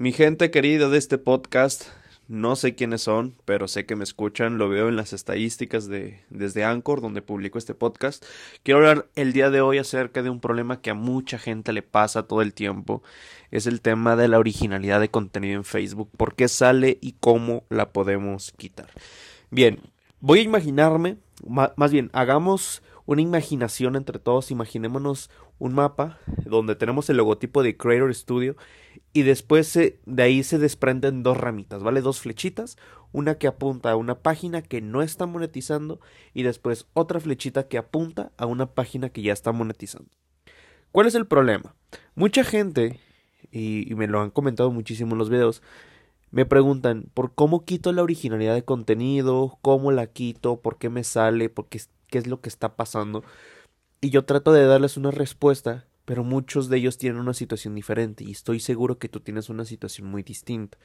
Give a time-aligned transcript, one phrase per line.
[0.00, 1.84] Mi gente querida de este podcast,
[2.26, 6.22] no sé quiénes son, pero sé que me escuchan, lo veo en las estadísticas de
[6.30, 8.24] desde Anchor, donde publico este podcast.
[8.62, 11.82] Quiero hablar el día de hoy acerca de un problema que a mucha gente le
[11.82, 13.02] pasa todo el tiempo.
[13.50, 16.08] Es el tema de la originalidad de contenido en Facebook.
[16.16, 18.88] ¿Por qué sale y cómo la podemos quitar?
[19.50, 19.80] Bien,
[20.18, 24.50] voy a imaginarme, más bien, hagamos una imaginación entre todos.
[24.50, 25.28] Imaginémonos
[25.58, 28.56] un mapa donde tenemos el logotipo de Creator Studio
[29.12, 32.00] y después de ahí se desprenden dos ramitas, ¿vale?
[32.00, 32.76] Dos flechitas,
[33.12, 36.00] una que apunta a una página que no está monetizando
[36.32, 40.10] y después otra flechita que apunta a una página que ya está monetizando.
[40.92, 41.74] ¿Cuál es el problema?
[42.14, 43.00] Mucha gente,
[43.50, 45.62] y, me lo han comentado muchísimo en los videos,
[46.30, 51.02] me preguntan por cómo quito la originalidad de contenido, cómo la quito, por qué me
[51.02, 53.24] sale, por qué, qué es lo que está pasando.
[54.00, 58.24] Y yo trato de darles una respuesta pero muchos de ellos tienen una situación diferente
[58.24, 60.76] y estoy seguro que tú tienes una situación muy distinta.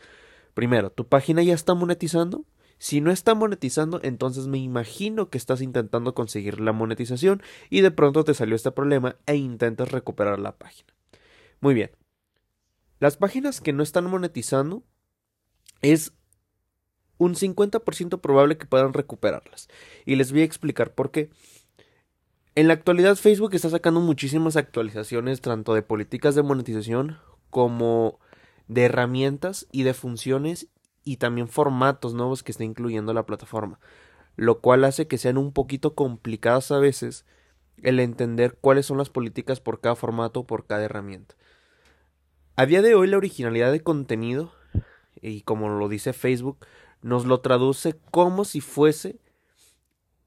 [0.54, 2.46] Primero, ¿tu página ya está monetizando?
[2.78, 7.90] Si no está monetizando, entonces me imagino que estás intentando conseguir la monetización y de
[7.90, 10.94] pronto te salió este problema e intentas recuperar la página.
[11.60, 11.90] Muy bien.
[13.00, 14.84] Las páginas que no están monetizando
[15.82, 16.14] es
[17.18, 19.70] un 50% probable que puedan recuperarlas.
[20.06, 21.32] Y les voy a explicar por qué.
[22.58, 27.18] En la actualidad Facebook está sacando muchísimas actualizaciones tanto de políticas de monetización
[27.50, 28.18] como
[28.70, 30.70] de herramientas y de funciones
[31.04, 33.82] y también formatos nuevos que está incluyendo la plataforma,
[34.38, 37.26] lo cual hace que sean un poquito complicadas a veces
[37.84, 41.36] el entender cuáles son las políticas por cada formato o por cada herramienta.
[42.56, 44.54] A día de hoy la originalidad de contenido,
[45.22, 46.66] y como lo dice Facebook,
[47.02, 49.20] nos lo traduce como si fuese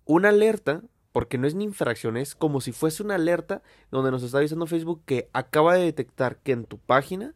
[0.05, 0.83] una alerta
[1.19, 4.69] porque no es ni infracción, es como si fuese una alerta donde nos está avisando
[4.69, 7.35] Facebook que acaba de detectar que en tu página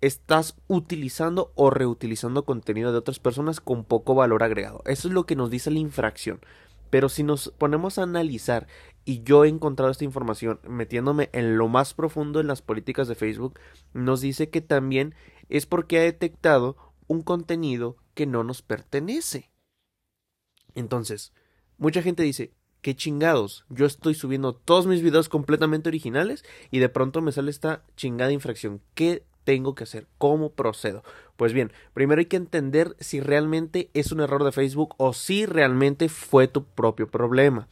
[0.00, 4.82] estás utilizando o reutilizando contenido de otras personas con poco valor agregado.
[4.84, 6.40] Eso es lo que nos dice la infracción.
[6.90, 8.66] Pero si nos ponemos a analizar,
[9.04, 13.14] y yo he encontrado esta información metiéndome en lo más profundo en las políticas de
[13.14, 13.60] Facebook,
[13.94, 15.14] nos dice que también
[15.48, 16.76] es porque ha detectado
[17.06, 19.52] un contenido que no nos pertenece.
[20.74, 21.32] Entonces,
[21.76, 23.64] mucha gente dice, qué chingados.
[23.68, 28.32] Yo estoy subiendo todos mis videos completamente originales y de pronto me sale esta chingada
[28.32, 28.80] infracción.
[28.94, 30.06] ¿Qué tengo que hacer?
[30.18, 31.02] ¿Cómo procedo?
[31.36, 35.46] Pues bien, primero hay que entender si realmente es un error de Facebook o si
[35.46, 37.68] realmente fue tu propio problema.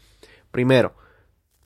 [0.50, 0.94] Primero,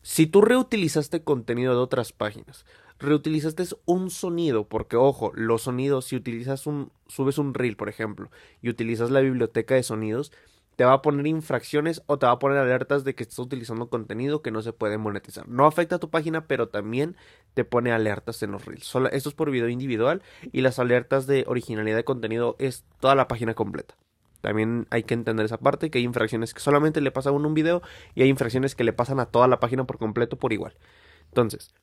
[0.02, 2.64] si tú reutilizaste contenido de otras páginas,
[2.98, 8.30] reutilizaste un sonido, porque ojo, los sonidos, si utilizas un, subes un reel, por ejemplo,
[8.62, 10.32] y utilizas la biblioteca de sonidos,
[10.80, 13.90] te va a poner infracciones o te va a poner alertas de que estás utilizando
[13.90, 15.46] contenido que no se puede monetizar.
[15.46, 17.18] No afecta a tu página, pero también
[17.52, 18.90] te pone alertas en los reels.
[19.12, 23.28] esto es por video individual y las alertas de originalidad de contenido es toda la
[23.28, 23.94] página completa.
[24.40, 27.52] También hay que entender esa parte, que hay infracciones que solamente le pasan a un
[27.52, 27.82] video
[28.14, 30.78] y hay infracciones que le pasan a toda la página por completo por igual.
[31.26, 31.74] Entonces,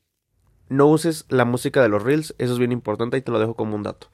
[0.70, 3.54] no uses la música de los reels, eso es bien importante y te lo dejo
[3.54, 4.08] como un dato.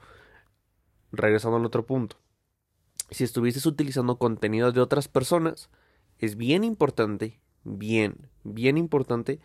[1.11, 2.17] Regresando al otro punto
[3.15, 5.69] si estuvieses utilizando contenido de otras personas,
[6.19, 9.39] es bien importante, bien, bien importante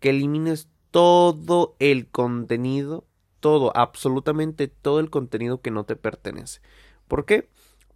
[0.00, 3.04] que elimines todo el contenido,
[3.40, 6.60] todo, absolutamente todo el contenido que no te pertenece.
[7.08, 7.48] ¿Por qué?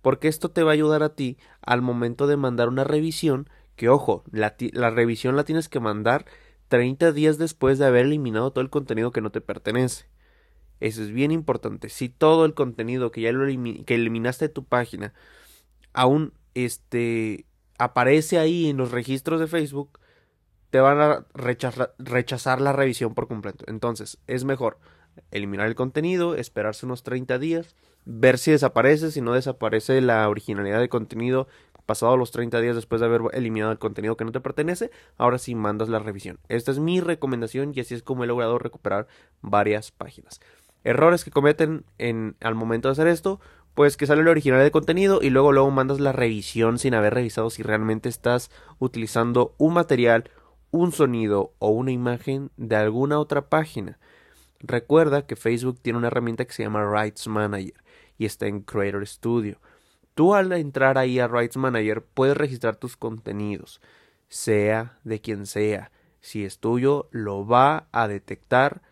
[0.03, 3.89] Porque esto te va a ayudar a ti al momento de mandar una revisión, que
[3.89, 6.27] ojo, la, la revisión la tienes que mandar
[6.69, 10.10] 30 días después de haber eliminado todo el contenido que no te pertenece.
[10.81, 11.89] Eso es bien importante.
[11.89, 13.47] Si todo el contenido que ya lo
[13.85, 15.13] que eliminaste de tu página
[15.93, 17.47] aún este,
[17.79, 20.01] aparece ahí en los registros de Facebook,
[20.71, 23.65] te van a rechazar, rechazar la revisión por completo.
[23.69, 24.79] Entonces, es mejor
[25.31, 27.75] eliminar el contenido, esperarse unos 30 días,
[28.05, 31.49] ver si desaparece, si no desaparece la originalidad del contenido
[31.87, 35.39] pasado los 30 días después de haber eliminado el contenido que no te pertenece, ahora
[35.39, 36.39] sí mandas la revisión.
[36.49, 39.09] Esta es mi recomendación y así es como he logrado recuperar
[39.41, 40.41] varias páginas
[40.85, 43.41] errores que cometen en, al momento de hacer esto,
[43.75, 47.15] pues que sale el original de contenido y luego luego mandas la revisión sin haber
[47.15, 50.31] revisado si realmente estás utilizando un material,
[50.71, 53.99] un sonido o una imagen de alguna otra página.
[54.61, 57.83] Recuerda que Facebook tiene una herramienta que se llama Rights Manager
[58.19, 59.59] y está en Creator Studio.
[60.15, 63.81] Tú al entrar ahí a Rights Manager puedes registrar tus contenidos,
[64.29, 65.91] sea de quien sea.
[66.21, 68.83] Si es tuyo, lo va a detectar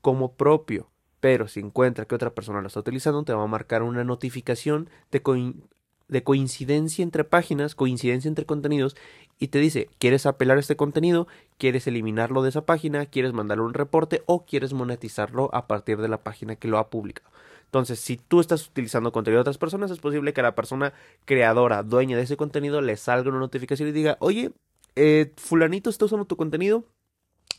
[0.00, 0.88] como propio
[1.20, 4.88] pero si encuentra que otra persona lo está utilizando, te va a marcar una notificación
[5.10, 5.22] de
[6.08, 8.96] de coincidencia entre páginas, coincidencia entre contenidos,
[9.38, 11.28] y te dice, ¿quieres apelar este contenido?
[11.58, 13.06] ¿Quieres eliminarlo de esa página?
[13.06, 14.22] ¿Quieres mandarle un reporte?
[14.26, 17.30] ¿O quieres monetizarlo a partir de la página que lo ha publicado?
[17.66, 20.94] Entonces, si tú estás utilizando contenido de otras personas, es posible que la persona
[21.26, 24.52] creadora, dueña de ese contenido, le salga una notificación y diga, oye,
[24.96, 26.84] eh, fulanito está usando tu contenido,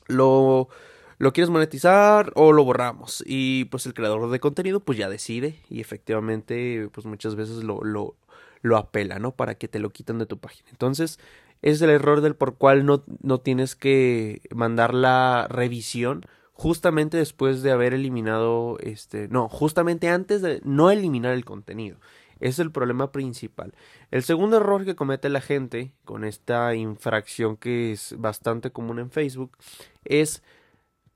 [0.08, 0.70] lo,
[1.20, 3.24] lo quieres monetizar o lo borramos.
[3.28, 7.84] Y pues el creador de contenido pues ya decide y efectivamente pues muchas veces lo,
[7.84, 9.32] lo, apela, ¿no?
[9.34, 10.70] Para que te lo quiten de tu página.
[10.72, 11.20] Entonces,
[11.62, 17.64] es el error del por cual no, no tienes que mandar la revisión justamente después
[17.64, 21.98] de haber eliminado este no justamente antes de no eliminar el contenido
[22.42, 23.74] es el problema principal
[24.12, 29.10] el segundo error que comete la gente con esta infracción que es bastante común en
[29.10, 29.58] Facebook
[30.04, 30.44] es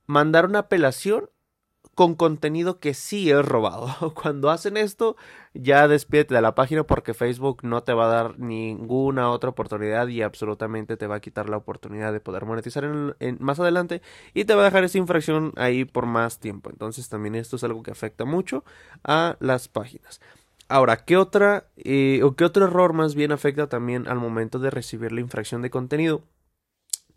[0.05, 1.29] mandar una apelación
[1.95, 4.13] con contenido que sí es robado.
[4.21, 5.15] Cuando hacen esto,
[5.53, 10.07] ya despídete de la página porque Facebook no te va a dar ninguna otra oportunidad
[10.07, 14.01] y absolutamente te va a quitar la oportunidad de poder monetizar más adelante
[14.33, 16.69] y te va a dejar esa infracción ahí por más tiempo.
[16.69, 18.63] Entonces también esto es algo que afecta mucho
[19.03, 20.19] a las páginas.
[20.69, 24.71] Ahora, ¿qué otra eh, o qué otro error más bien afecta también al momento de
[24.71, 26.23] recibir la infracción de contenido?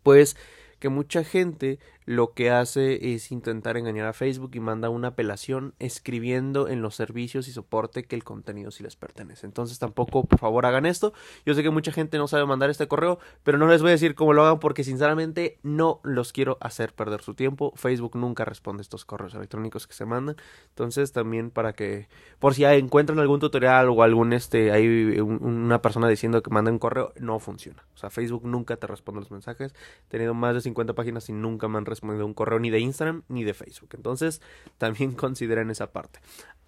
[0.03, 0.37] Pues
[0.79, 5.73] que mucha gente lo que hace es intentar engañar a Facebook y manda una apelación
[5.77, 9.45] escribiendo en los servicios y soporte que el contenido sí les pertenece.
[9.45, 11.11] Entonces tampoco, por favor, hagan esto.
[11.45, 13.91] Yo sé que mucha gente no sabe mandar este correo, pero no les voy a
[13.91, 17.73] decir cómo lo hagan porque sinceramente no los quiero hacer perder su tiempo.
[17.75, 20.37] Facebook nunca responde estos correos electrónicos que se mandan.
[20.69, 22.07] Entonces también para que,
[22.39, 26.79] por si encuentran algún tutorial o algún, este, hay una persona diciendo que manda un
[26.79, 27.83] correo, no funciona.
[27.95, 29.73] O sea, Facebook nunca te responde los mensajes.
[30.05, 32.69] He tenido más de 50 páginas y nunca me han respondido de un correo ni
[32.69, 33.89] de Instagram ni de Facebook.
[33.93, 34.41] Entonces,
[34.77, 36.19] también consideren esa parte.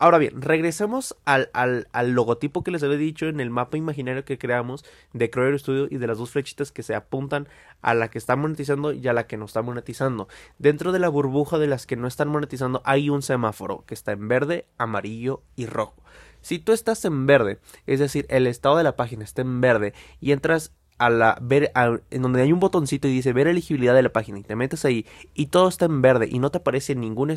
[0.02, 4.24] Ahora bien, regresemos al, al, al, logotipo que les había dicho en el mapa imaginario
[4.24, 7.50] que creamos de Creator Studio y de las dos flechitas que se apuntan
[7.82, 10.30] a la que está monetizando y a la que no está monetizando.
[10.58, 14.14] Dentro de la burbuja de las que no están monetizando hay un semáforo que está
[14.14, 16.02] en verde, amarillo y rojo.
[16.42, 19.94] Si tú estás en verde, es decir, el estado de la página está en verde
[20.22, 21.72] y entras a la ver
[22.12, 24.86] en donde hay un botoncito y dice ver elegibilidad de la página y te metes
[24.86, 27.34] ahí y todo está en verde y no te aparece ningún,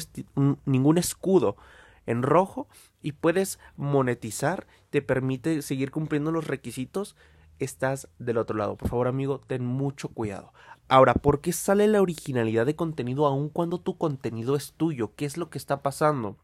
[0.66, 1.56] ningún escudo
[2.04, 2.68] en rojo
[3.00, 7.16] y puedes monetizar, te permite seguir cumpliendo los requisitos,
[7.58, 8.76] estás del otro lado.
[8.76, 10.52] Por favor, amigo, ten mucho cuidado.
[10.88, 15.12] Ahora, ¿por qué sale la originalidad de contenido aun cuando tu contenido es tuyo?
[15.16, 16.36] ¿Qué es lo que está pasando?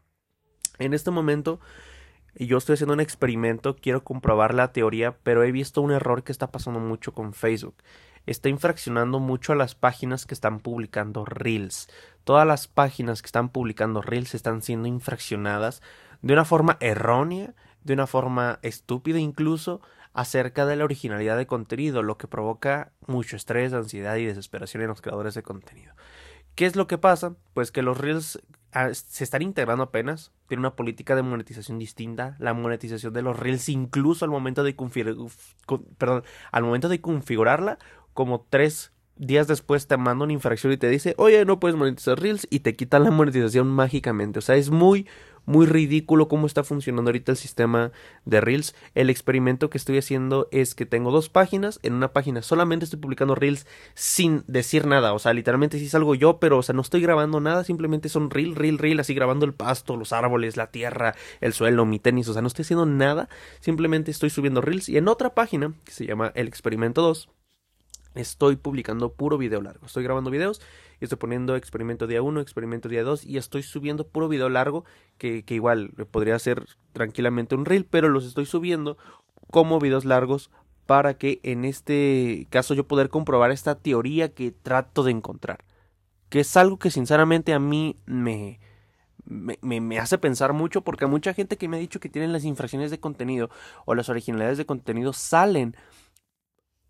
[0.79, 1.59] En este momento
[2.39, 6.23] y yo estoy haciendo un experimento, quiero comprobar la teoría, pero he visto un error
[6.23, 7.75] que está pasando mucho con Facebook.
[8.25, 11.89] Está infraccionando mucho a las páginas que están publicando Reels.
[12.23, 15.81] Todas las páginas que están publicando Reels están siendo infraccionadas
[16.21, 19.81] de una forma errónea, de una forma estúpida incluso,
[20.13, 24.87] acerca de la originalidad de contenido, lo que provoca mucho estrés, ansiedad y desesperación en
[24.87, 25.93] los creadores de contenido.
[26.59, 27.35] ¿Qué es lo que pasa?
[27.53, 28.41] Pues que los Reels
[28.73, 33.39] ah, se están integrando apenas, tiene una política de monetización distinta, la monetización de los
[33.39, 34.75] Reels incluso al momento de
[36.51, 37.79] al momento de configurarla,
[38.13, 42.19] como tres días después te manda una infracción y te dice, oye, no puedes monetizar
[42.19, 44.39] Reels y te quitan la monetización mágicamente.
[44.39, 45.07] O sea, es muy,
[45.49, 47.91] muy ridículo cómo está funcionando ahorita el sistema
[48.23, 48.75] de Reels.
[48.93, 51.79] El experimento que estoy haciendo es que tengo dos páginas.
[51.81, 53.65] En una página solamente estoy publicando Reels
[53.95, 55.11] sin decir nada.
[55.11, 57.63] O sea, literalmente sí salgo yo, pero o sea, no estoy grabando nada.
[57.63, 61.83] Simplemente son Reel, Reel, Reel, así grabando el pasto, los árboles, la tierra, el suelo,
[61.83, 62.27] mi tenis.
[62.27, 63.27] O sea, no estoy haciendo nada.
[63.59, 64.87] Simplemente estoy subiendo Reels.
[64.87, 67.27] Y en otra página, que se llama El Experimento 2,
[68.15, 69.85] estoy publicando puro video largo.
[69.85, 70.61] Estoy grabando videos
[70.99, 74.85] y estoy poniendo experimento día 1, experimento día 2 y estoy subiendo puro video largo
[75.17, 78.97] que, que igual podría ser tranquilamente un reel, pero los estoy subiendo
[79.51, 80.51] como videos largos
[80.85, 85.63] para que en este caso yo poder comprobar esta teoría que trato de encontrar.
[86.29, 88.59] Que es algo que sinceramente a mí me,
[89.25, 92.43] me, me, hace pensar mucho porque mucha gente que me ha dicho que tienen las
[92.43, 93.51] infracciones de contenido
[93.85, 95.75] o las originalidades de contenido salen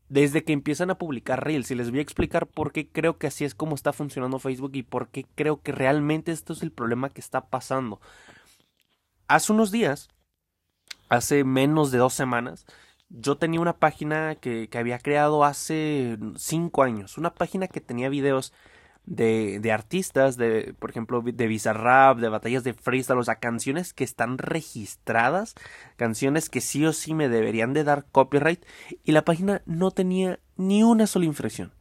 [0.10, 3.28] desde que empiezan a publicar Reels y les voy a explicar por qué creo que
[3.28, 6.72] así es como está funcionando Facebook y por qué creo que realmente esto es el
[6.72, 8.02] problema que está pasando.
[9.28, 10.10] Hace unos días,
[11.10, 12.66] hace menos de dos semanas,
[13.10, 18.10] yo tenía una página que, que había creado hace cinco años, una página que tenía
[18.10, 18.54] videos
[19.10, 24.04] de, artistas, de, por ejemplo, de Bizarrap, de batallas de freestyle, o sea, canciones que
[24.04, 25.56] están registradas,
[25.96, 28.64] canciones que sí o sí me deberían de dar copyright,
[29.04, 31.74] y la página no tenía ni una sola infracción.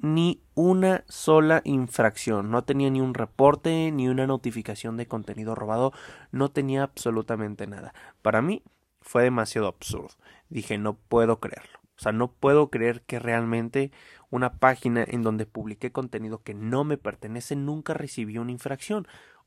[0.00, 2.50] Ni una sola infracción.
[2.50, 5.92] No tenía ni un reporte, ni una notificación de contenido robado.
[6.30, 7.94] No tenía absolutamente nada.
[8.22, 8.62] Para mí,
[9.00, 10.14] fue demasiado absurdo.
[10.50, 11.78] Dije, no puedo creerlo.
[11.98, 13.90] O sea, no puedo creer que realmente
[14.30, 19.06] una página en donde publiqué contenido que no me pertenece nunca recibió una infracción.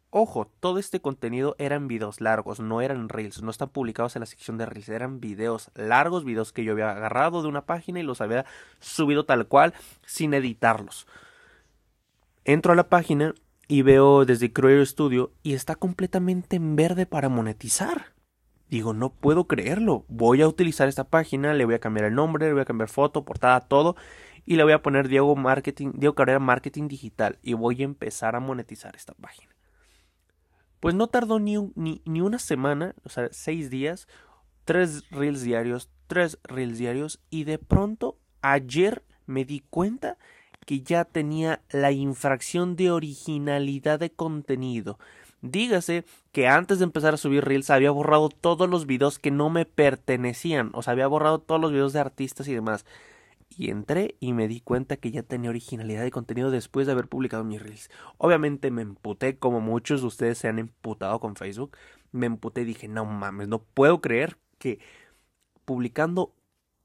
[0.10, 4.26] Ojo, todo este contenido eran videos largos, no eran reels, no están publicados en la
[4.26, 8.04] sección de reels, eran videos largos, videos que yo había agarrado de una página y
[8.04, 8.46] los había
[8.80, 9.74] subido tal cual
[10.06, 11.08] sin editarlos.
[12.44, 13.34] Entro a la página
[13.70, 18.08] y veo desde Creator Studio y está completamente en verde para monetizar.
[18.70, 20.06] Digo, no puedo creerlo.
[20.08, 22.90] Voy a utilizar esta página, le voy a cambiar el nombre, le voy a cambiar
[22.90, 23.96] foto, portada, todo
[24.46, 28.36] y le voy a poner Diego Marketing, Diego Carrera Marketing Digital y voy a empezar
[28.36, 29.54] a monetizar esta página.
[30.80, 34.08] Pues no tardó ni, ni, ni una semana, o sea, seis días,
[34.66, 40.18] tres reels diarios, tres reels diarios, y de pronto ayer me di cuenta
[40.66, 44.98] que ya tenía la infracción de originalidad de contenido.
[45.42, 49.50] Dígase que antes de empezar a subir Reels había borrado todos los videos que no
[49.50, 52.86] me pertenecían, o sea, había borrado todos los videos de artistas y demás
[53.58, 57.08] y entré y me di cuenta que ya tenía originalidad de contenido después de haber
[57.08, 57.90] publicado mis reels.
[58.18, 61.78] Obviamente me emputé como muchos de ustedes se han emputado con Facebook.
[62.12, 64.80] Me emputé y dije, no mames, no puedo creer que
[65.66, 66.34] publicando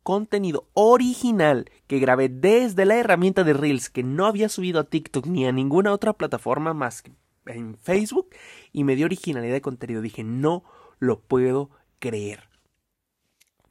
[0.03, 5.27] contenido original que grabé desde la herramienta de Reels que no había subido a TikTok
[5.27, 7.13] ni a ninguna otra plataforma más que
[7.47, 8.29] en Facebook
[8.73, 10.03] y me dio originalidad de contenido.
[10.03, 10.65] Dije, no
[10.99, 12.49] lo puedo creer.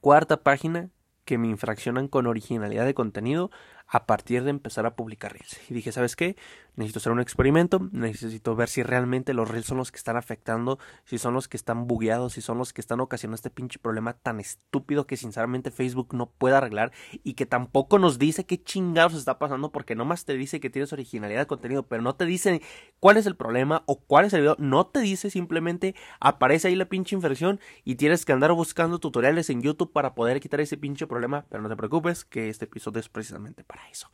[0.00, 0.90] Cuarta página
[1.26, 3.50] que me infraccionan con originalidad de contenido
[3.86, 5.60] a partir de empezar a publicar reels.
[5.68, 6.36] Y dije, ¿sabes qué?
[6.76, 10.78] Necesito hacer un experimento, necesito ver si realmente los reels son los que están afectando,
[11.04, 14.12] si son los que están bugueados, si son los que están ocasionando este pinche problema
[14.12, 16.92] tan estúpido que sinceramente Facebook no puede arreglar
[17.24, 20.92] y que tampoco nos dice qué chingados está pasando porque nomás te dice que tienes
[20.92, 22.60] originalidad de contenido, pero no te dice
[23.00, 26.76] cuál es el problema o cuál es el video, no te dice simplemente aparece ahí
[26.76, 30.76] la pinche infracción y tienes que andar buscando tutoriales en YouTube para poder quitar ese
[30.76, 34.10] pinche problema, pero no te preocupes que este episodio es precisamente para eso.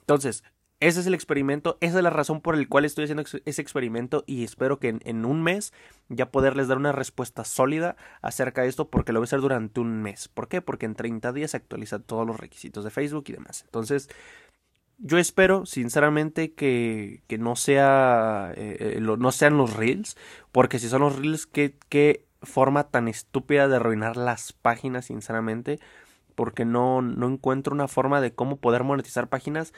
[0.00, 0.42] Entonces,
[0.80, 4.24] ese es el experimento, esa es la razón por la cual estoy haciendo ese experimento
[4.26, 5.74] y espero que en, un mes
[6.08, 9.80] ya poderles dar una respuesta sólida acerca de esto porque lo voy a hacer durante
[9.80, 10.28] un mes.
[10.28, 10.62] ¿Por qué?
[10.62, 13.62] Porque en 30 días se actualizan todos los requisitos de Facebook y demás.
[13.66, 14.08] Entonces,
[14.96, 20.16] yo espero sinceramente que, que no, sea, eh, eh, no sean los reels,
[20.50, 25.78] porque si son los reels, ¿qué, qué forma tan estúpida de arruinar las páginas, sinceramente
[26.34, 29.74] porque no, no encuentro una forma de cómo poder monetizar páginas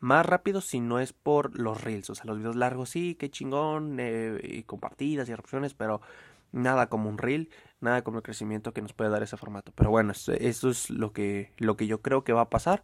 [0.00, 2.10] más rápido si no es por los reels.
[2.10, 6.00] O sea, los videos largos sí, qué chingón, eh, y compartidas y erupciones, pero
[6.52, 9.72] nada como un reel, nada como el crecimiento que nos puede dar ese formato.
[9.74, 10.32] Pero bueno, eso,
[10.70, 12.82] es lo que, lo que yo creo que va a pasar.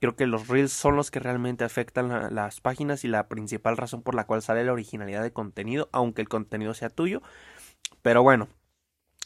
[0.00, 4.02] Creo que los reels son los que realmente afectan las páginas y la principal razón
[4.02, 7.22] por la cual sale la originalidad de contenido, aunque el contenido sea tuyo.
[8.02, 8.48] Pero bueno,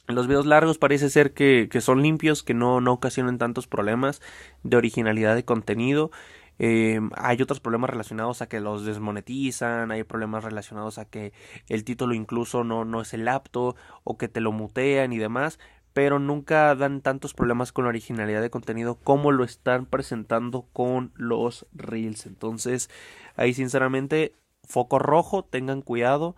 [0.09, 4.21] los videos largos parece ser que, que son limpios, que no, no ocasionan tantos problemas
[4.65, 6.11] de originalidad de contenido.
[6.59, 11.33] Eh, hay otros problemas relacionados a que los desmonetizan, hay problemas relacionados a que
[11.69, 15.59] el título incluso no, no es el apto o que te lo mutean y demás,
[15.93, 21.13] pero nunca dan tantos problemas con la originalidad de contenido como lo están presentando con
[21.15, 22.27] los reels.
[22.27, 22.91] Entonces,
[23.37, 24.35] ahí sinceramente,
[24.65, 26.37] foco rojo, tengan cuidado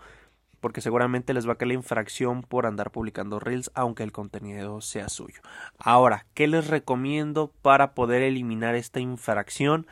[0.67, 4.81] porque seguramente les va a caer la infracción por andar publicando reels aunque el contenido
[4.81, 5.41] sea suyo.
[5.79, 9.87] Ahora, ¿qué les recomiendo para poder eliminar esta infracción?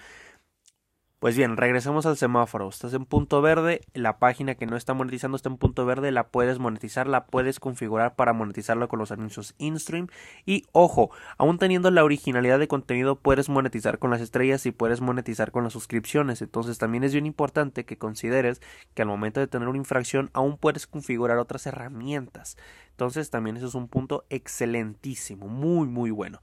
[1.24, 2.68] Pues bien, regresemos al semáforo.
[2.68, 6.28] Estás en punto verde, la página que no está monetizando está en punto verde, la
[6.28, 10.08] puedes monetizar, la puedes configurar para monetizarlo con los anuncios in-stream.
[10.44, 15.00] Y ojo, aún teniendo la originalidad de contenido, puedes monetizar con las estrellas y puedes
[15.00, 16.42] monetizar con las suscripciones.
[16.42, 18.60] Entonces también es bien importante que consideres
[18.92, 22.58] que al momento de tener una infracción aún puedes configurar otras herramientas.
[22.90, 26.42] Entonces también eso es un punto excelentísimo, muy muy bueno.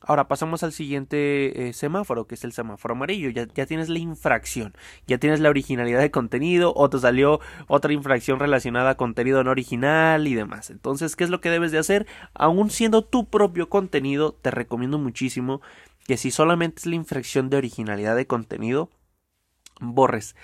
[0.00, 3.30] Ahora pasamos al siguiente eh, semáforo, que es el semáforo amarillo.
[3.30, 4.74] Ya, tienes la infracción,
[5.08, 9.50] ya tienes la originalidad de contenido, o te salió otra infracción relacionada a contenido no
[9.50, 10.70] original y demás.
[10.70, 12.06] Entonces, ¿qué es lo que debes de hacer?
[12.32, 15.60] Aún siendo tu propio contenido, te recomiendo muchísimo
[16.06, 18.90] que si solamente es la infracción de originalidad de contenido,
[19.80, 20.36] borres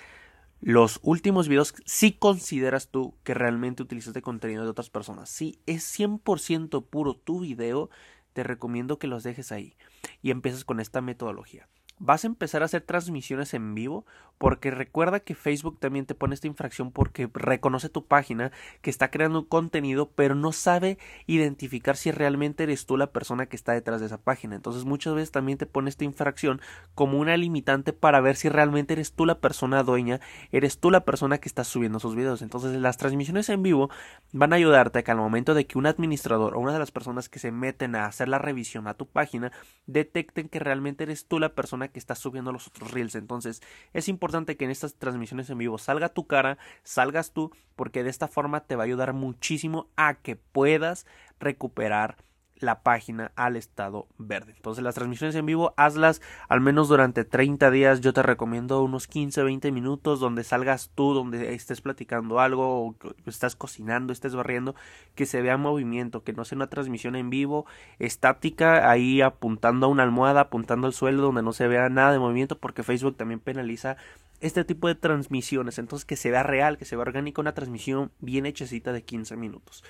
[0.61, 5.29] los últimos videos si consideras tú que realmente utilizaste contenido de otras personas.
[5.29, 7.89] Si es 100% puro tu video,
[8.35, 9.77] te recomiendo que los dejes ahí
[10.21, 11.69] y empieces con esta metodología.
[11.99, 14.05] Vas a empezar a hacer transmisiones en vivo
[14.37, 19.09] porque recuerda que Facebook también te pone esta infracción porque reconoce tu página que está
[19.09, 23.71] creando un contenido pero no sabe identificar si realmente eres tú la persona que está
[23.71, 24.55] detrás de esa página.
[24.55, 26.59] Entonces muchas veces también te pone esta infracción
[26.95, 30.19] como una limitante para ver si realmente eres tú la persona dueña
[30.51, 32.41] eres tú la persona que está subiendo sus videos.
[32.41, 33.89] Entonces las transmisiones en vivo
[34.33, 36.91] van a ayudarte a que al momento de que un administrador o una de las
[36.91, 39.53] personas que se meten a hacer la revisión a tu página
[39.85, 43.15] detecten que realmente eres tú la persona que está subiendo los otros reels.
[43.15, 43.61] Entonces,
[43.93, 48.09] es importante que en estas transmisiones en vivo salga tu cara, salgas tú, porque de
[48.09, 51.05] esta forma te va a ayudar muchísimo a que puedas
[51.39, 52.17] recuperar
[52.57, 54.53] la página al estado verde.
[54.55, 58.01] Entonces las transmisiones en vivo hazlas al menos durante 30 días.
[58.01, 62.95] Yo te recomiendo unos 15, 20 minutos donde salgas tú, donde estés platicando algo, o
[63.25, 64.75] estás cocinando, estés barriendo,
[65.15, 67.65] que se vea movimiento, que no sea una transmisión en vivo
[67.99, 72.19] estática ahí apuntando a una almohada, apuntando al suelo donde no se vea nada de
[72.19, 73.97] movimiento porque Facebook también penaliza
[74.39, 75.77] este tipo de transmisiones.
[75.77, 79.35] Entonces que se vea real, que se vea orgánica una transmisión bien hechecita de 15
[79.35, 79.83] minutos.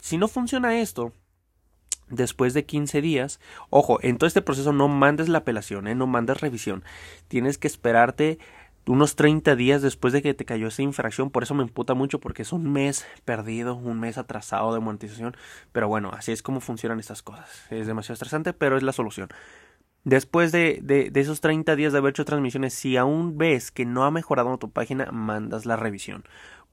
[0.00, 1.12] Si no funciona esto,
[2.10, 3.40] después de 15 días.
[3.70, 5.94] Ojo, en todo este proceso no mandes la apelación, ¿eh?
[5.94, 6.84] no mandes revisión.
[7.28, 8.38] Tienes que esperarte
[8.86, 11.30] unos 30 días después de que te cayó esa infracción.
[11.30, 15.36] Por eso me imputa mucho, porque es un mes perdido, un mes atrasado de monetización.
[15.72, 17.66] Pero bueno, así es como funcionan estas cosas.
[17.70, 19.28] Es demasiado estresante, pero es la solución.
[20.02, 23.84] Después de, de, de, esos 30 días de haber hecho transmisiones, si aún ves que
[23.84, 26.24] no ha mejorado tu página, mandas la revisión.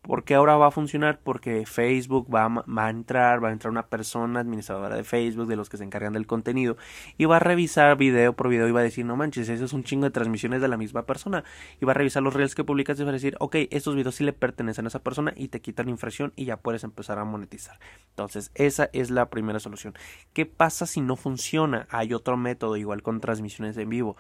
[0.08, 1.20] ¿Por qué ahora va a funcionar?
[1.22, 5.68] Porque Facebook va a, entrar, va a entrar una persona administradora de Facebook, de los
[5.68, 6.78] que se encargan del contenido,
[7.18, 9.74] y va a revisar video por video y va a decir, no manches, eso es
[9.74, 11.44] un chingo de transmisiones de la misma persona.
[11.82, 14.16] Y va a revisar los reels que publicas y va a decir, ok, estos videos
[14.16, 17.26] sí le pertenecen a esa persona y te quitan infracción y ya puedes empezar a
[17.26, 17.78] monetizar.
[18.12, 19.94] Entonces, esa es la primera solución.
[20.32, 21.86] ¿Qué pasa si no funciona?
[21.90, 24.16] Hay otro método igual con transmisiones en vivo.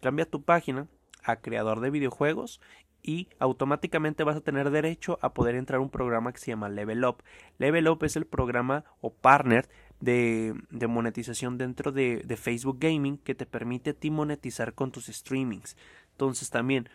[0.00, 0.86] Cambia tu página
[1.24, 2.60] a creador de videojuegos
[3.04, 6.70] y automáticamente vas a tener derecho a poder entrar a un programa que se llama
[6.70, 7.22] Level Up.
[7.58, 9.68] Level Up es el programa o partner
[10.00, 10.54] de,
[10.88, 15.76] monetización dentro de, de, Facebook Gaming que te permite a ti monetizar con tus streamings.
[16.12, 16.88] Entonces también,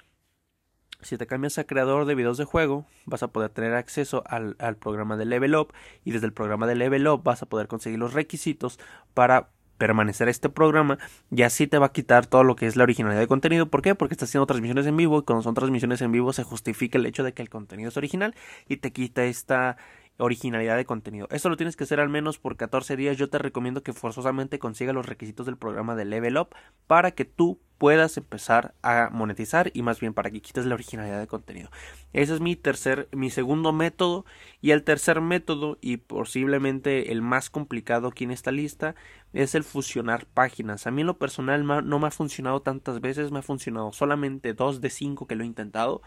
[1.02, 4.56] si te cambias a creador de videos de juego, vas a poder tener acceso al,
[4.60, 5.74] al programa de Level Up
[6.04, 8.80] y desde el programa de Level Up vas a poder conseguir los requisitos
[9.14, 11.00] para permanecer este programa
[11.32, 13.66] y así te va a quitar todo lo que es la originalidad de contenido.
[13.66, 13.96] ¿Por qué?
[13.96, 17.08] Porque estás haciendo transmisiones en vivo y cuando son transmisiones en vivo se justifica el
[17.08, 18.36] hecho de que el contenido es original
[18.68, 19.78] y te quita esta
[20.20, 21.28] originalidad de contenido.
[21.32, 23.18] Esto lo tienes que hacer al menos por 14 días.
[23.18, 26.50] Yo te recomiendo que forzosamente consigas los requisitos del programa de Level Up
[26.88, 31.20] para que tú puedas empezar a monetizar y más bien para que quites la originalidad
[31.20, 31.70] de contenido.
[32.12, 34.26] Ese es mi tercer, mi segundo método
[34.62, 38.96] y el tercer método y posiblemente el más complicado aquí en esta lista
[39.32, 40.86] es el fusionar páginas.
[40.86, 44.54] A mí en lo personal no me ha funcionado tantas veces, me ha funcionado solamente
[44.54, 46.02] dos de cinco que lo he intentado.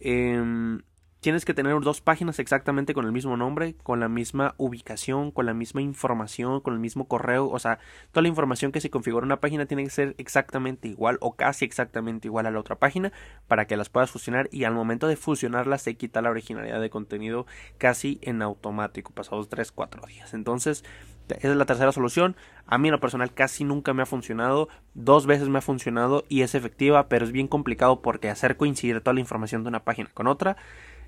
[0.00, 0.80] Eh,
[1.22, 5.46] tienes que tener dos páginas exactamente con el mismo nombre, con la misma ubicación, con
[5.46, 7.78] la misma información, con el mismo correo, o sea,
[8.10, 11.36] toda la información que se configura en una página tiene que ser exactamente igual o
[11.36, 13.12] casi exactamente igual a la otra página
[13.46, 16.90] para que las puedas fusionar y al momento de fusionarlas se quita la originalidad de
[16.90, 17.46] contenido
[17.78, 20.34] casi en automático, pasados 3, 4 días.
[20.34, 20.84] Entonces,
[21.28, 22.34] esa es la tercera solución.
[22.66, 24.68] A mí en lo personal casi nunca me ha funcionado.
[24.94, 29.00] Dos veces me ha funcionado y es efectiva, pero es bien complicado porque hacer coincidir
[29.00, 30.56] toda la información de una página con otra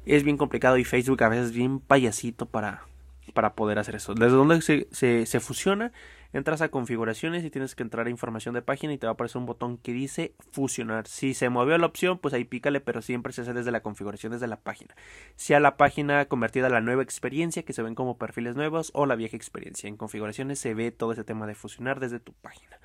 [0.07, 2.85] es bien complicado y Facebook a veces es bien payasito para,
[3.33, 4.15] para poder hacer eso.
[4.15, 5.93] Desde donde se, se, se, fusiona,
[6.33, 9.15] entras a configuraciones y tienes que entrar a información de página y te va a
[9.15, 11.07] aparecer un botón que dice fusionar.
[11.07, 14.33] Si se movió la opción, pues ahí pícale, pero siempre se hace desde la configuración,
[14.33, 14.95] desde la página.
[15.37, 19.07] Sea la página convertida a la nueva experiencia, que se ven como perfiles nuevos, o
[19.07, 19.89] la vieja experiencia.
[19.89, 22.79] En configuraciones se ve todo ese tema de fusionar desde tu página.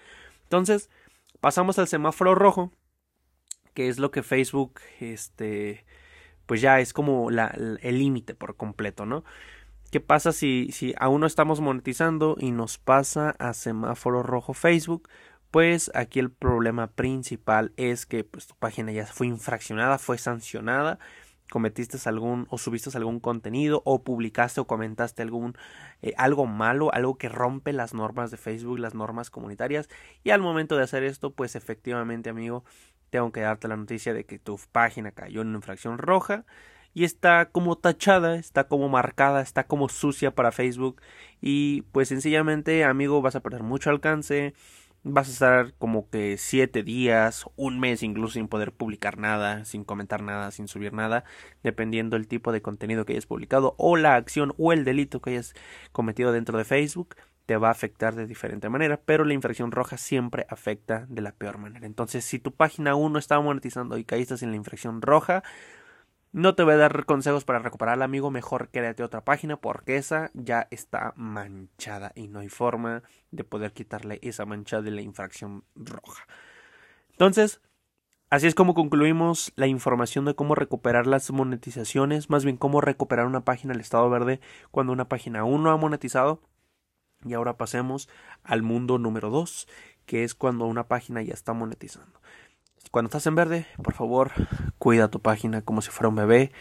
[0.44, 0.90] Entonces,
[1.42, 2.72] pasamos al semáforo rojo,
[3.74, 5.86] que es lo que Facebook, este
[6.50, 9.24] pues ya es como el límite por completo, ¿no?
[9.92, 15.08] ¿Qué pasa si, si aún no estamos monetizando y nos pasa a semáforo rojo Facebook?
[15.52, 20.98] Pues aquí el problema principal es que pues, tu página ya fue infraccionada, fue sancionada,
[21.52, 25.56] cometiste algún o subiste algún contenido o publicaste o comentaste algún
[26.02, 29.88] eh, algo malo, algo que rompe las normas de Facebook, las normas comunitarias
[30.24, 32.64] y al momento de hacer esto, pues efectivamente, amigo,
[33.10, 36.45] tengo que darte la noticia de que tu página cayó en una infracción roja
[36.93, 41.02] y está como tachada, está como marcada, está como sucia para Facebook.
[41.41, 44.54] Y pues sencillamente amigo vas a perder mucho alcance,
[45.04, 49.84] vas a estar como que siete días, un mes incluso sin poder publicar nada, sin
[49.84, 51.24] comentar nada, sin subir nada,
[51.63, 55.32] dependiendo el tipo de contenido que hayas publicado o la acción o el delito que
[55.32, 55.54] hayas
[55.91, 57.15] cometido dentro de Facebook
[57.50, 61.32] te va a afectar de diferente manera, pero la infracción roja siempre afecta de la
[61.32, 61.88] peor manera.
[61.88, 65.42] Entonces, si tu página 1 estaba monetizando y caíste en la infracción roja,
[66.32, 68.30] no te voy a dar consejos para recuperarla, amigo.
[68.30, 73.74] Mejor créate otra página porque esa ya está manchada y no hay forma de poder
[73.74, 76.28] quitarle esa mancha de la infracción roja.
[77.14, 77.62] Entonces,
[78.30, 83.26] así es como concluimos la información de cómo recuperar las monetizaciones, más bien cómo recuperar
[83.26, 86.44] una página al estado verde cuando una página aún no ha monetizado.
[87.26, 88.10] Y ahora pasemos
[88.44, 89.68] al mundo número 2,
[90.06, 92.20] que es cuando una página ya está monetizando.
[92.92, 94.32] Cuando estás en verde, por favor,
[94.78, 96.52] cuida tu página como si fuera un bebé.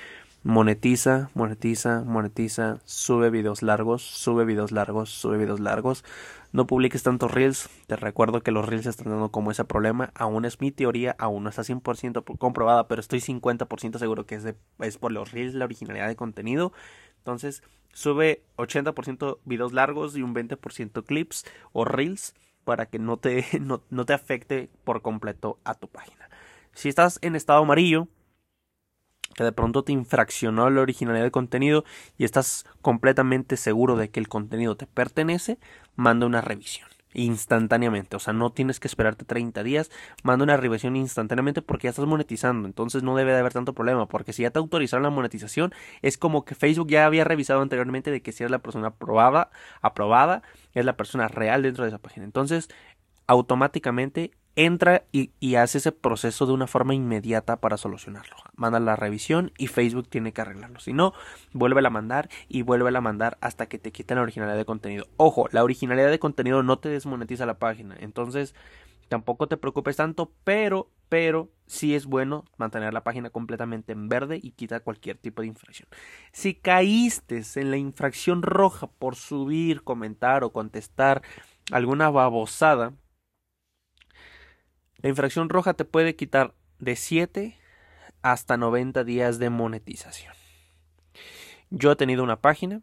[0.44, 6.05] Monetiza, monetiza, monetiza, sube videos largos, sube videos largos, sube videos largos.
[6.53, 7.68] No publiques tantos reels.
[7.87, 10.12] Te recuerdo que los reels están dando como ese problema.
[10.14, 14.44] Aún es mi teoría, aún no está 100% comprobada, pero estoy 50% seguro que es,
[14.79, 16.72] es por los reels, la originalidad de contenido.
[17.18, 23.44] Entonces, sube 80% videos largos y un 20% clips o reels para que no te,
[23.61, 26.29] no, te afecte por completo a tu página.
[26.74, 28.09] Si estás en estado amarillo,
[29.38, 31.85] que de pronto te infraccionó la originalidad del contenido
[32.16, 35.59] y estás completamente seguro de que el contenido te pertenece,
[35.94, 38.16] manda una revisión instantáneamente.
[38.16, 39.92] O sea, no tienes que esperarte 30 días.
[40.24, 42.66] Manda una revisión instantáneamente porque ya estás monetizando.
[42.66, 44.07] Entonces no debe de haber tanto problema.
[44.07, 45.72] Porque si ya te autorizaron la monetización,
[46.03, 49.51] es como que Facebook ya había revisado anteriormente de que si eres la persona aprobada,
[49.81, 50.42] aprobada,
[50.74, 52.24] es la persona real dentro de esa página.
[52.24, 52.68] Entonces,
[53.29, 58.35] automáticamente entra y, hace ese proceso de una forma inmediata para solucionarlo.
[58.57, 60.81] Manda la revisión y Facebook tiene que arreglarlo.
[60.81, 61.14] Si no,
[61.53, 65.07] vuelve a mandar y vuelve a mandar hasta que te quiten la originalidad de contenido.
[65.16, 67.97] Ojo, la originalidad de contenido no te desmonetiza la página.
[68.01, 68.53] Entonces,
[69.09, 74.40] tampoco te preocupes tanto, pero, pero sí es bueno mantener la página completamente en verde
[74.42, 75.88] y quitar cualquier tipo de infracción.
[76.33, 81.23] Si caíste en la infracción roja por subir, comentar o contestar
[81.71, 82.92] alguna babosada,
[85.00, 87.58] la infracción roja te puede quitar de 7
[88.22, 90.34] hasta 90 días de monetización.
[91.70, 92.82] Yo he tenido una página,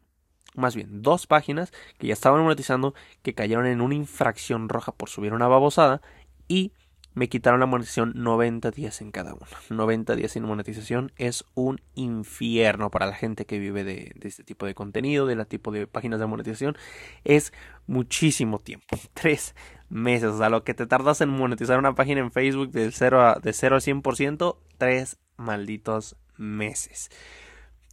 [0.55, 5.09] más bien dos páginas, que ya estaban monetizando, que cayeron en una infracción roja por
[5.09, 6.01] subir una babosada
[6.47, 6.71] y
[7.15, 9.45] me quitaron la monetización 90 días en cada uno.
[9.69, 14.65] 90 días sin monetización es un infierno para la gente que vive de, este tipo
[14.65, 16.77] de contenido, de la tipo de páginas de monetización.
[17.23, 17.53] Es
[17.87, 18.97] muchísimo tiempo.
[19.13, 19.55] Tres
[19.89, 20.29] meses.
[20.29, 23.39] O sea, lo que te tardas en monetizar una página en Facebook de 0 a,
[23.39, 27.09] de 0 a 100%, tres malditos meses.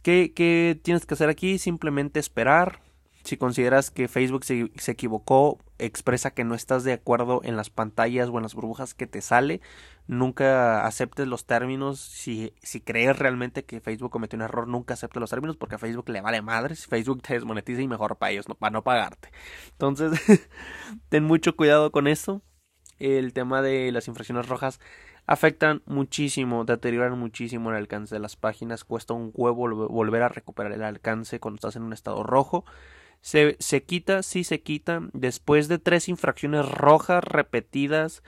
[0.01, 1.57] ¿Qué, ¿Qué tienes que hacer aquí?
[1.59, 2.81] Simplemente esperar
[3.23, 8.29] si consideras que Facebook se, equivocó, expresa que no estás de acuerdo en las pantallas
[8.29, 9.61] o en las burbujas que te sale.
[10.07, 11.99] Nunca aceptes los términos.
[11.99, 15.79] Si, si crees realmente que Facebook cometió un error, nunca aceptes los términos porque a
[15.79, 16.87] Facebook le vale madres.
[16.87, 19.29] Facebook te desmonetiza y mejor para ellos, no, para no pagarte.
[19.71, 20.19] Entonces,
[21.09, 22.41] ten mucho cuidado con eso.
[22.99, 24.79] El tema de las infracciones rojas
[25.25, 28.83] afectan muchísimo, deterioran muchísimo el alcance de las páginas.
[28.83, 32.65] Cuesta un huevo volver a recuperar el alcance cuando estás en un estado rojo.
[33.23, 34.99] Se, se quita, sí se quita.
[35.13, 38.21] Después de tres infracciones rojas repetidas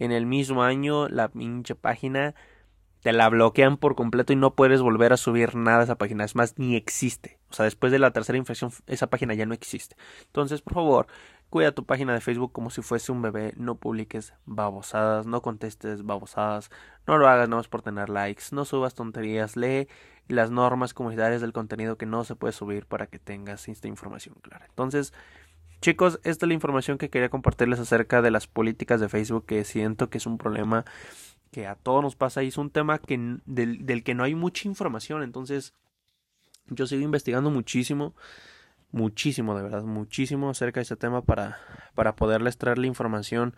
[0.00, 2.34] en el mismo año, la pinche página
[3.00, 6.24] te la bloquean por completo y no puedes volver a subir nada a esa página.
[6.24, 7.38] Es más, ni existe.
[7.48, 9.94] O sea, después de la tercera infracción, esa página ya no existe.
[10.26, 11.06] Entonces, por favor,
[11.50, 13.52] cuida tu página de Facebook como si fuese un bebé.
[13.56, 16.70] No publiques babosadas, no contestes babosadas,
[17.06, 19.88] no lo hagas nada más por tener likes, no subas tonterías, lee
[20.28, 24.36] las normas comunitarias del contenido que no se puede subir para que tengas esta información
[24.40, 24.66] clara.
[24.68, 25.12] Entonces,
[25.80, 29.64] chicos, esta es la información que quería compartirles acerca de las políticas de Facebook que
[29.64, 30.84] siento que es un problema
[31.50, 34.36] que a todos nos pasa y es un tema que, del, del que no hay
[34.36, 35.24] mucha información.
[35.24, 35.74] Entonces,
[36.68, 38.14] yo sigo investigando muchísimo
[38.92, 41.58] muchísimo, de verdad, muchísimo acerca de este tema para,
[41.94, 43.54] para poderles traer la información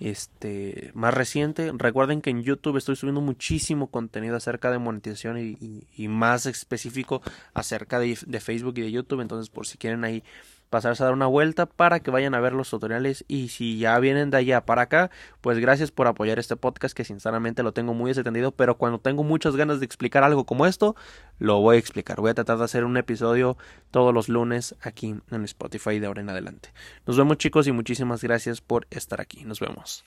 [0.00, 1.70] este más reciente.
[1.74, 7.20] Recuerden que en YouTube estoy subiendo muchísimo contenido acerca de monetización y, y, más específico
[7.52, 9.20] acerca de, de, Facebook y de YouTube.
[9.20, 10.24] Entonces, por si quieren ahí
[10.70, 13.98] pasarse a dar una vuelta para que vayan a ver los tutoriales y si ya
[13.98, 17.92] vienen de allá para acá, pues gracias por apoyar este podcast que sinceramente lo tengo
[17.92, 20.96] muy desentendido, pero cuando tengo muchas ganas de explicar algo como esto,
[21.38, 22.20] lo voy a explicar.
[22.20, 23.58] Voy a tratar de hacer un episodio
[23.90, 26.72] todos los lunes aquí en Spotify de ahora en adelante.
[27.06, 29.44] Nos vemos chicos y muchísimas gracias por estar aquí.
[29.44, 30.04] Nos vemos.